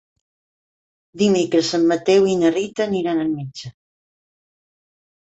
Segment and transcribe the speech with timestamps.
[1.21, 3.71] Dimecres en Mateu i na Rita aniran al metge.